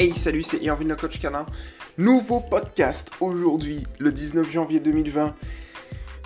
[0.00, 1.44] Hey salut, c'est Irvin le coach canin.
[1.96, 5.34] Nouveau podcast aujourd'hui, le 19 janvier 2020.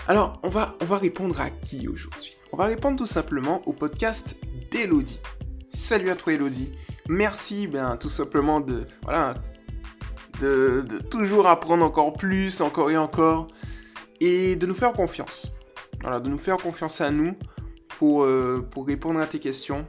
[0.09, 2.37] Alors, on va, on va répondre à qui aujourd'hui?
[2.53, 4.37] On va répondre tout simplement au podcast
[4.71, 5.23] d'Elodie.
[5.69, 6.71] Salut à toi Elodie.
[7.09, 8.87] Merci ben, tout simplement de,
[11.09, 13.47] toujours apprendre encore plus, encore et encore,
[14.21, 15.55] et de nous faire confiance.
[16.03, 17.39] Voilà, de nous faire confiance à nous
[17.99, 19.87] pour, euh, pour répondre à tes questions.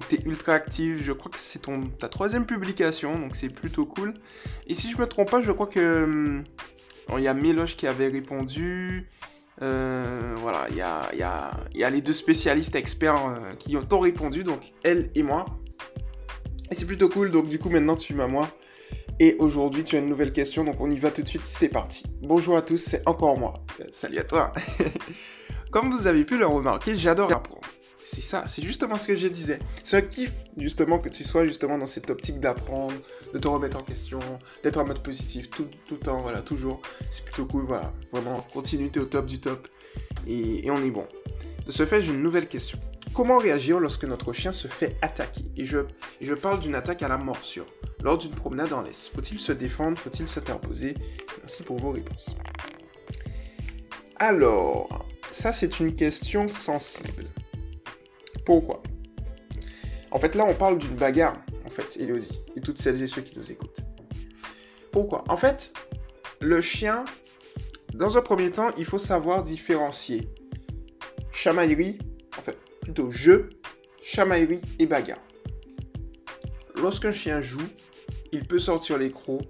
[0.00, 1.60] Donc tu es ultra active, je crois que c'est
[1.98, 4.14] ta troisième publication, donc c'est plutôt cool.
[4.66, 6.40] Et si je me trompe pas, je crois que...
[7.06, 9.10] bon, Il y a Méloche qui avait répondu.
[9.60, 14.42] Euh, voilà, il y a, y, a, les deux spécialistes experts euh, qui ont répondu,
[14.42, 15.44] donc elle et moi.
[16.70, 18.48] Et c'est plutôt cool, donc du coup maintenant tu m'as moi.
[19.18, 21.68] Et aujourd'hui tu as une nouvelle question, donc on y va tout de suite, c'est
[21.68, 22.04] parti.
[22.22, 23.52] Bonjour à tous, c'est encore moi.
[23.80, 24.54] Euh, salut à toi.
[25.70, 27.59] Comme vous avez pu le remarquer, j'adore apprendre.
[28.12, 29.60] C'est ça, c'est justement ce que je disais.
[29.84, 32.92] C'est un kiff, justement, que tu sois justement dans cette optique d'apprendre,
[33.32, 34.18] de te remettre en question,
[34.64, 36.82] d'être en mode positif tout, tout le temps, voilà, toujours.
[37.08, 37.94] C'est plutôt cool, voilà.
[38.10, 39.68] Vraiment, continue, t'es au top du top.
[40.26, 41.06] Et, et on est bon.
[41.64, 42.80] De ce fait, j'ai une nouvelle question.
[43.14, 45.44] Comment réagir lorsque notre chien se fait attaquer?
[45.56, 45.78] Et je,
[46.20, 47.66] je parle d'une attaque à la morsure.
[48.02, 49.96] Lors d'une promenade en laisse, faut-il se défendre?
[49.96, 50.94] Faut-il s'interposer?
[51.38, 52.34] Merci pour vos réponses.
[54.16, 57.26] Alors, ça c'est une question sensible.
[58.44, 58.82] Pourquoi
[60.10, 63.22] En fait, là, on parle d'une bagarre, en fait, Elodie, et toutes celles et ceux
[63.22, 63.80] qui nous écoutent.
[64.92, 65.24] Pourquoi?
[65.28, 65.72] En fait,
[66.40, 67.04] le chien,
[67.94, 70.28] dans un premier temps, il faut savoir différencier
[71.32, 71.98] chamaillerie,
[72.38, 73.50] en fait, plutôt jeu,
[74.02, 75.22] chamaillerie et bagarre.
[76.76, 77.68] Lorsqu'un chien joue,
[78.32, 79.42] il peut sortir les crocs,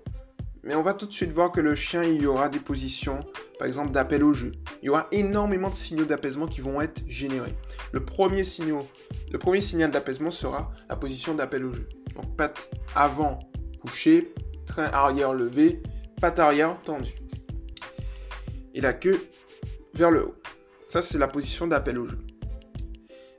[0.62, 3.24] mais on va tout de suite voir que le chien, il y aura des positions,
[3.58, 4.52] par exemple, d'appel au jeu.
[4.82, 7.54] Il y aura énormément de signaux d'apaisement qui vont être générés.
[7.92, 11.88] Le premier, signal, d'apaisement sera la position d'appel au jeu.
[12.14, 13.38] Donc, patte avant
[13.80, 14.34] couchée,
[14.66, 15.82] train arrière levé,
[16.20, 17.14] patte arrière tendue.
[18.74, 19.20] Et la queue
[19.94, 20.34] vers le haut.
[20.88, 22.18] Ça, c'est la position d'appel au jeu.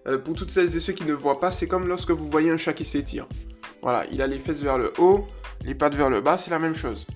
[0.07, 2.49] Euh, pour toutes celles et ceux qui ne voient pas, c'est comme lorsque vous voyez
[2.49, 3.27] un chat qui s'étire.
[3.83, 5.27] Voilà, il a les fesses vers le haut,
[5.63, 7.07] les pattes vers le bas, c'est la même chose.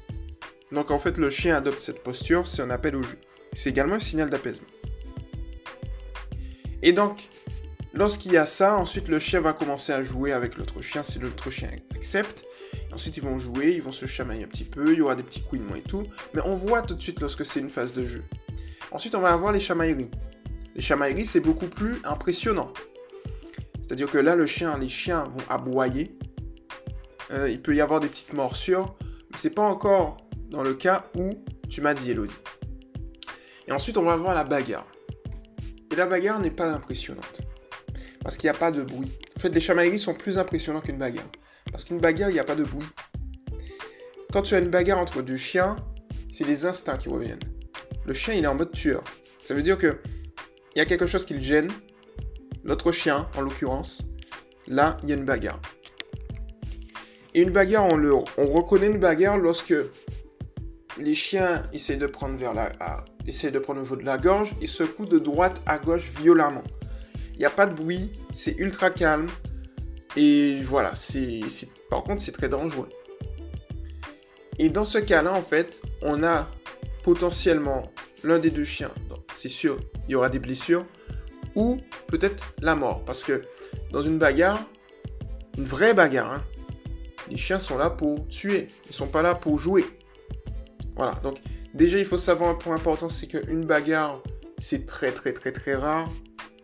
[0.72, 3.17] Donc en fait, le chien adopte cette posture, c'est un appel au jeu.
[3.53, 4.67] C'est également un signal d'apaisement.
[6.81, 7.29] Et donc,
[7.94, 11.19] lorsqu'il y a ça, ensuite le chien va commencer à jouer avec l'autre chien si
[11.19, 12.45] l'autre chien accepte.
[12.94, 15.23] Ensuite, ils vont jouer, ils vont se chamailler un petit peu, il y aura des
[15.23, 16.05] petits couinements et tout.
[16.34, 18.23] Mais on voit tout de suite lorsque c'est une phase de jeu.
[18.91, 20.11] Ensuite, on va avoir les chamailleries.
[20.75, 22.72] Les chamailleries, c'est beaucoup plus impressionnant.
[23.81, 26.17] C'est-à-dire que là, le chien, les chiens vont aboyer.
[27.31, 28.95] Euh, il peut y avoir des petites morsures.
[29.31, 30.17] Mais c'est pas encore
[30.49, 31.31] dans le cas où
[31.69, 32.35] tu m'as dit, Elodie.
[33.67, 34.87] Et ensuite, on va voir la bagarre.
[35.91, 37.41] Et la bagarre n'est pas impressionnante.
[38.21, 39.11] Parce qu'il n'y a pas de bruit.
[39.37, 41.29] En fait, les chamailleries sont plus impressionnants qu'une bagarre.
[41.71, 42.87] Parce qu'une bagarre, il n'y a pas de bruit.
[44.31, 45.75] Quand tu as une bagarre entre deux chiens,
[46.31, 47.39] c'est les instincts qui reviennent.
[48.05, 49.03] Le chien, il est en mode tueur.
[49.43, 49.99] Ça veut dire que
[50.75, 51.71] il y a quelque chose qui le gêne.
[52.63, 54.05] L'autre chien, en l'occurrence,
[54.67, 55.61] là, il y a une bagarre.
[57.35, 59.75] Et une bagarre, on, le, on reconnaît une bagarre lorsque
[60.97, 62.72] les chiens essayent de prendre vers la,
[63.25, 66.63] de prendre de la gorge, ils secouent de droite à gauche violemment.
[67.34, 69.28] Il n'y a pas de bruit, c'est ultra calme.
[70.16, 71.41] Et voilà, c'est,
[71.90, 72.88] par contre, c'est très dangereux.
[74.57, 76.50] Et dans ce cas-là, en fait, on a
[77.03, 77.91] potentiellement
[78.23, 78.91] l'un des deux chiens.
[79.34, 80.85] C'est sûr, il y aura des blessures
[81.56, 83.03] ou peut-être la mort.
[83.03, 83.41] Parce que
[83.91, 84.66] dans une bagarre,
[85.57, 86.44] une vraie bagarre, hein,
[87.29, 88.67] les chiens sont là pour tuer.
[88.87, 89.85] Ils sont pas là pour jouer.
[90.95, 91.13] Voilà.
[91.23, 91.37] Donc,
[91.73, 94.21] déjà, il faut savoir un point important, c'est qu'une bagarre,
[94.57, 96.09] c'est très très très très rare.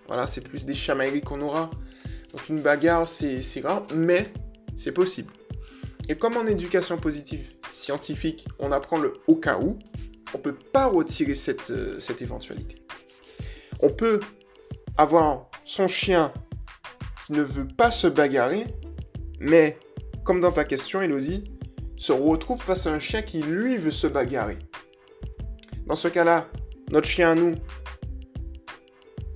[0.07, 1.69] Voilà, c'est plus des chamailleries qu'on aura.
[2.31, 4.31] Donc, une bagarre, c'est rare, mais
[4.75, 5.31] c'est possible.
[6.09, 9.77] Et comme en éducation positive scientifique, on apprend le au cas où,
[10.33, 12.77] on peut pas retirer cette, euh, cette éventualité.
[13.81, 14.19] On peut
[14.97, 16.33] avoir son chien
[17.25, 18.65] qui ne veut pas se bagarrer,
[19.39, 19.77] mais
[20.23, 21.51] comme dans ta question, Elodie,
[21.97, 24.57] se retrouve face à un chien qui, lui, veut se bagarrer.
[25.85, 26.47] Dans ce cas-là,
[26.91, 27.55] notre chien à nous,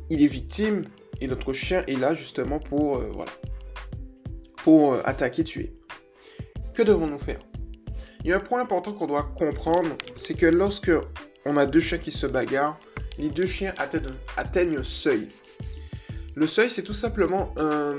[0.09, 0.85] il est victime
[1.21, 3.31] et notre chien est là justement pour, euh, voilà,
[4.63, 5.75] pour euh, attaquer, tuer.
[6.73, 7.39] Que devons-nous faire?
[8.23, 10.91] Il y a un point important qu'on doit comprendre, c'est que lorsque
[11.45, 12.79] on a deux chiens qui se bagarrent,
[13.17, 15.29] les deux chiens atteignent, atteignent un seuil.
[16.33, 17.93] Le seuil, c'est tout simplement un,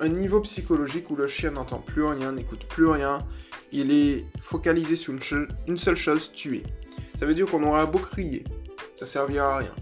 [0.00, 3.26] un niveau psychologique où le chien n'entend plus rien, n'écoute plus rien,
[3.70, 5.14] il est focalisé sur
[5.66, 6.62] une, seule chose, tuer.
[7.16, 8.44] Ça veut dire qu'on aura beau crier,
[8.96, 9.74] ça servira à rien.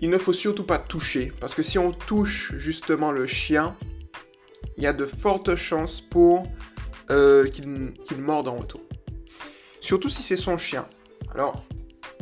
[0.00, 3.76] Il ne faut surtout pas toucher, parce que si on touche justement le chien,
[4.76, 6.46] il y a de fortes chances pour
[7.10, 8.82] euh, qu'il morde en retour.
[9.80, 10.86] Surtout si c'est son chien.
[11.34, 11.64] Alors,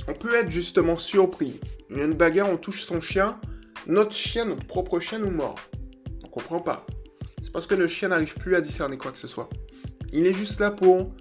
[0.08, 1.60] on peut être justement surpris.
[1.90, 3.38] Il y a une bagarre, on touche son chien,
[3.86, 5.56] notre chien, notre propre chien nous mord.
[6.36, 6.86] On comprend pas.
[7.40, 9.48] C'est parce que le chien n'arrive plus à discerner quoi que ce soit.
[10.12, 11.12] Il est juste là pour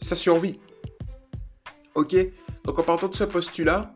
[0.00, 0.60] sa survie.
[1.94, 2.16] Ok?
[2.64, 3.92] Donc en partant de ce postulat,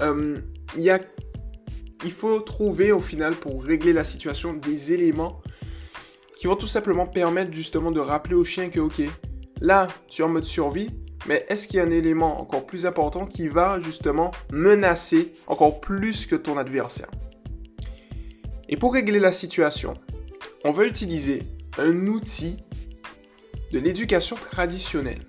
[0.00, 0.38] euh,
[0.76, 5.40] il faut trouver au final pour régler la situation des éléments
[6.36, 9.00] qui vont tout simplement permettre justement de rappeler au chien que ok,
[9.60, 10.90] là tu es en mode survie,
[11.28, 15.80] mais est-ce qu'il y a un élément encore plus important qui va justement menacer encore
[15.80, 17.10] plus que ton adversaire?
[18.72, 19.92] Et pour régler la situation,
[20.64, 21.42] on va utiliser
[21.76, 22.56] un outil
[23.70, 25.20] de l'éducation traditionnelle.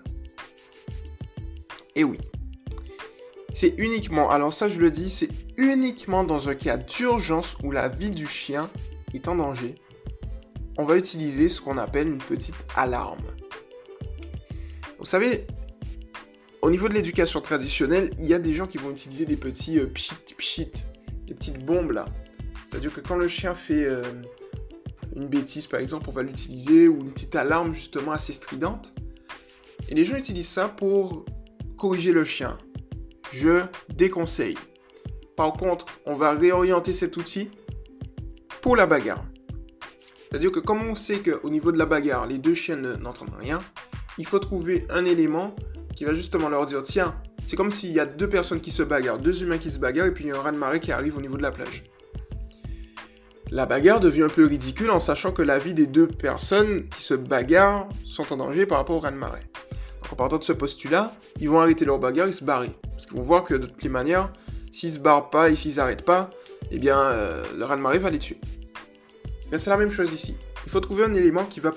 [1.97, 2.17] Et oui,
[3.51, 7.89] c'est uniquement, alors ça je le dis, c'est uniquement dans un cas d'urgence où la
[7.89, 8.69] vie du chien
[9.13, 9.75] est en danger,
[10.77, 13.25] on va utiliser ce qu'on appelle une petite alarme.
[14.99, 15.45] Vous savez,
[16.61, 19.79] au niveau de l'éducation traditionnelle, il y a des gens qui vont utiliser des petits
[19.79, 20.71] euh, pchit pchit,
[21.27, 22.05] des petites bombes là.
[22.73, 24.01] C'est-à-dire que quand le chien fait euh,
[25.15, 28.95] une bêtise par exemple, on va l'utiliser, ou une petite alarme justement assez stridente.
[29.89, 31.23] Et les gens utilisent ça pour
[31.77, 32.57] corriger le chien.
[33.31, 34.57] Je déconseille.
[35.35, 37.51] Par contre, on va réorienter cet outil
[38.63, 39.23] pour la bagarre.
[40.17, 43.61] C'est-à-dire que comme on sait qu'au niveau de la bagarre, les deux chiens n'entendent rien,
[44.17, 45.55] il faut trouver un élément
[45.95, 48.81] qui va justement leur dire tiens, c'est comme s'il y a deux personnes qui se
[48.81, 51.15] bagarrent, deux humains qui se bagarrent, et puis il y a un raz-de-marée qui arrive
[51.15, 51.83] au niveau de la plage.
[53.51, 57.03] La bagarre devient un peu ridicule en sachant que la vie des deux personnes qui
[57.03, 59.43] se bagarrent sont en danger par rapport au raz-de-marée.
[60.11, 62.71] En partant de ce postulat, ils vont arrêter leur bagarre et se barrer.
[62.91, 64.31] Parce qu'ils vont voir que de toutes les manières,
[64.71, 66.31] s'ils se barrent pas et s'ils n'arrêtent pas,
[66.71, 68.37] eh bien euh, le raz-de-marée va les tuer.
[69.51, 70.35] Mais c'est la même chose ici.
[70.65, 71.73] Il faut trouver un élément qui va,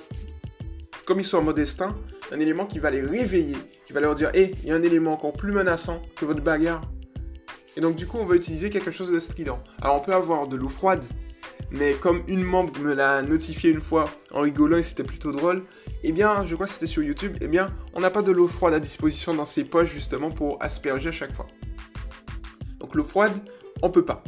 [1.07, 1.97] comme ils sont en mode destin,
[2.33, 4.83] un élément qui va les réveiller, qui va leur dire Hé, il y a un
[4.83, 6.83] élément encore plus menaçant que votre bagarre.
[7.77, 9.63] Et donc, du coup, on va utiliser quelque chose de strident.
[9.83, 11.05] Alors, on peut avoir de l'eau froide,
[11.71, 15.65] mais comme une membre me l'a notifié une fois en rigolant et c'était plutôt drôle,
[16.03, 18.49] eh bien, je crois que c'était sur YouTube, eh bien, on n'a pas de l'eau
[18.49, 21.47] froide à disposition dans ses poches justement pour asperger à chaque fois.
[22.79, 23.39] Donc, l'eau froide,
[23.83, 24.23] on peut pas.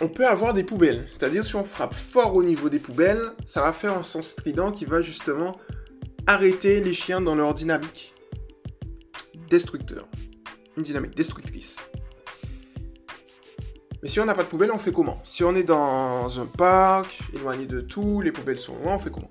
[0.00, 3.60] On peut avoir des poubelles, c'est-à-dire si on frappe fort au niveau des poubelles, ça
[3.60, 5.58] va faire un son strident qui va justement
[6.26, 8.14] arrêter les chiens dans leur dynamique
[9.48, 10.08] destructeur.
[10.76, 11.76] Une dynamique destructrice.
[14.02, 15.20] Mais si on n'a pas de poubelle, on fait comment?
[15.24, 19.10] Si on est dans un parc, éloigné de tout, les poubelles sont loin, on fait
[19.10, 19.30] comment?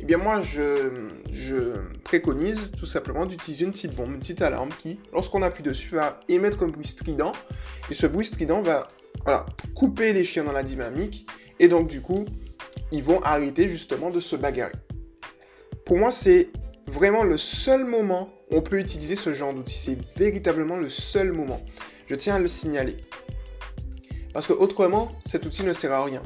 [0.00, 5.00] Eh bien moi, je, préconise tout simplement d'utiliser une petite bombe, une petite alarme qui,
[5.12, 7.32] lorsqu'on appuie dessus, va émettre un bruit strident.
[7.90, 8.88] Et ce bruit strident va
[9.24, 11.26] voilà, couper les chiens dans la dynamique.
[11.58, 12.24] Et donc du coup,
[12.92, 14.74] ils vont arrêter justement de se bagarrer.
[15.84, 16.50] Pour moi, c'est
[16.86, 19.76] vraiment le seul moment où on peut utiliser ce genre d'outil.
[19.76, 21.60] C'est véritablement le seul moment.
[22.06, 22.96] Je tiens à le signaler.
[24.32, 26.22] Parce que autrement, cet outil ne sert à rien.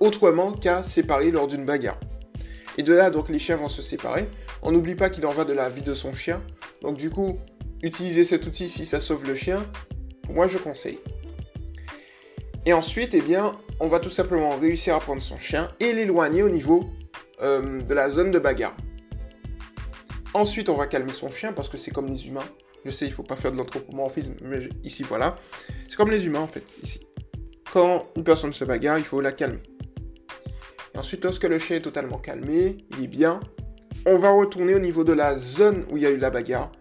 [0.00, 1.98] Autrement qu'à séparer lors d'une bagarre.
[2.76, 4.28] Et de là, donc, les chiens vont se séparer.
[4.62, 6.42] On n'oublie pas qu'il en va de la vie de son chien.
[6.82, 7.38] Donc, du coup,
[7.82, 9.66] utiliser cet outil si ça sauve le chien,
[10.30, 11.00] moi, je conseille.
[12.66, 16.42] Et ensuite, eh bien, on va tout simplement réussir à prendre son chien et l'éloigner
[16.42, 16.88] au niveau
[17.40, 18.76] euh, de la zone de bagarre.
[20.34, 22.44] Ensuite, on va calmer son chien parce que c'est comme les humains.
[22.84, 25.36] Je sais, il faut pas faire de l'anthropomorphisme, mais ici, voilà.
[25.88, 27.00] C'est comme les humains, en fait, ici.
[27.72, 29.62] Quand une personne se bagarre, il faut la calmer.
[30.96, 33.40] Ensuite, lorsque le chien est totalement calmé, il est bien,
[34.06, 36.72] on va retourner au niveau de la zone où il y a eu la bagarre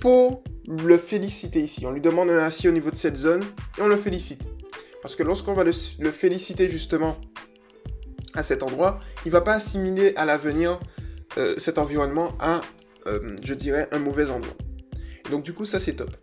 [0.00, 1.86] pour le féliciter ici.
[1.86, 3.44] On lui demande un assis au niveau de cette zone
[3.78, 4.48] et on le félicite.
[5.02, 5.72] Parce que lorsqu'on va le,
[6.12, 7.16] féliciter justement
[8.34, 10.78] à cet endroit, il va pas assimiler à l'avenir
[11.38, 12.60] euh, cet environnement à,
[13.06, 14.56] euh, je dirais, un mauvais endroit.
[15.30, 16.16] Donc du coup, ça c'est top.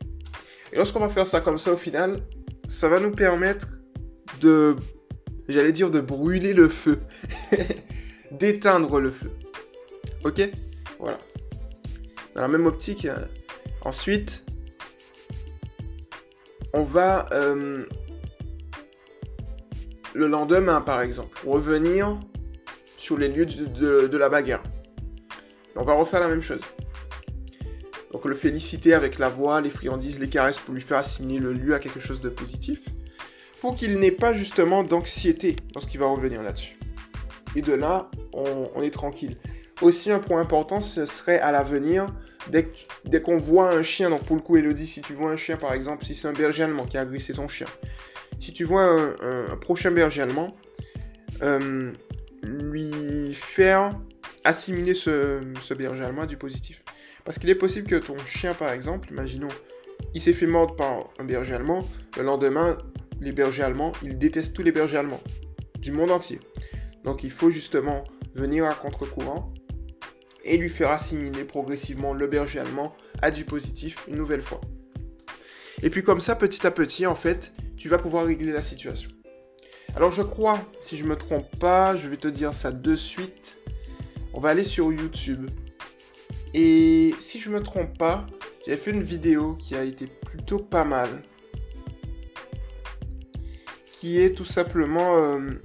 [0.72, 2.22] Et lorsqu'on va faire ça comme ça au final,
[2.68, 3.68] ça va nous permettre
[4.42, 4.76] de,
[5.48, 7.00] j'allais dire, de brûler le feu,
[8.32, 9.32] d'éteindre le feu.
[10.24, 10.42] Ok?
[11.00, 11.20] Voilà.
[12.36, 13.16] Dans la même optique, euh,
[13.82, 14.44] ensuite,
[16.74, 17.30] on va
[20.16, 22.20] le lendemain, par exemple, revenir
[22.96, 24.64] sur les lieux de, la bagarre.
[25.76, 26.64] on va refaire la même chose.
[28.12, 31.54] Donc le féliciter avec la voix, les friandises, les caresses pour lui faire assimiler le
[31.54, 32.86] lieu à quelque chose de positif,
[33.66, 36.78] pour qu'il n'ait pas justement d'anxiété lorsqu'il va revenir là-dessus.
[37.56, 39.38] Et de là, on, est tranquille.
[39.82, 42.14] Aussi, un point important, ce serait à l'avenir,
[42.52, 42.70] dès,
[43.24, 45.74] qu'on voit un chien, donc pour le coup, Elodie, si tu vois un chien, par
[45.74, 47.66] exemple, si c'est un berger allemand qui a agressé ton chien,
[48.40, 50.56] si tu vois un, prochain berger allemand,
[51.42, 51.92] euh,
[52.44, 54.00] lui faire
[54.44, 56.84] assimiler ce, ce berger allemand à du positif.
[57.24, 59.50] Parce qu'il est possible que ton chien, par exemple, imaginons,
[60.14, 61.84] il s'est fait mordre par un berger allemand,
[62.16, 62.78] le lendemain,
[63.20, 65.24] les bergers allemands, ils détestent tous les bergers allemands,
[65.80, 66.40] du monde entier.
[67.04, 68.04] Donc il faut justement
[68.34, 69.54] venir à contre-courant
[70.44, 74.62] et lui faire assimiler progressivement le berger allemand à du positif une nouvelle fois.
[75.82, 79.10] Et puis comme ça, petit à petit, en fait, tu vas pouvoir régler la situation.
[79.96, 83.58] Alors je crois, si je me trompe pas, je vais te dire ça de suite.
[84.34, 85.50] On va aller sur YouTube.
[86.54, 88.26] Et si je me trompe pas,
[88.66, 91.10] j'avais fait une vidéo qui a été plutôt pas mal.
[93.96, 95.16] Qui est tout simplement...
[95.18, 95.62] Euh,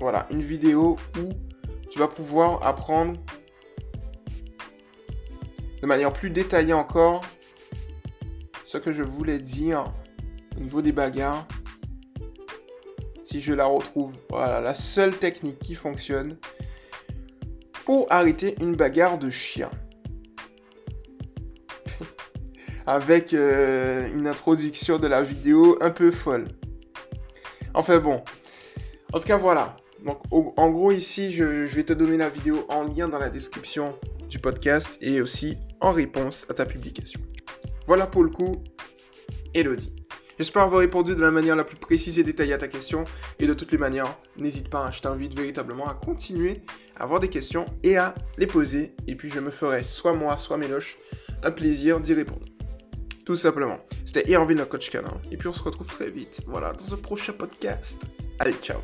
[0.00, 1.30] voilà, une vidéo où
[1.90, 3.20] tu vas pouvoir apprendre
[5.80, 7.24] de manière plus détaillée encore
[8.64, 9.92] ce que je voulais dire
[10.56, 11.46] au niveau des bagarres.
[13.24, 16.36] Si je la retrouve, voilà, la seule technique qui fonctionne
[17.84, 19.70] pour arrêter une bagarre de chien.
[22.86, 26.48] Avec euh, une introduction de la vidéo un peu folle.
[27.74, 28.22] Enfin bon.
[29.12, 29.76] En tout cas, voilà.
[30.04, 33.98] Donc, en gros, ici, je, vais te donner la vidéo en lien dans la description
[34.28, 37.20] du podcast et aussi en réponse à ta publication.
[37.86, 38.62] Voilà pour le coup,
[39.54, 39.94] Elodie.
[40.38, 43.04] J'espère avoir répondu de la manière la plus précise et détaillée à ta question.
[43.40, 46.62] Et de toutes les manières, n'hésite pas, je t'invite véritablement à continuer
[46.96, 48.94] à avoir des questions et à les poser.
[49.08, 50.96] Et puis je me ferai, soit moi, soit Méloche,
[51.42, 52.44] un plaisir d'y répondre.
[53.28, 53.78] Tout simplement.
[54.06, 55.12] C'était Irvin, le coach canin.
[55.30, 58.06] Et puis on se retrouve très vite, voilà, dans un prochain podcast.
[58.38, 58.78] Allez, ciao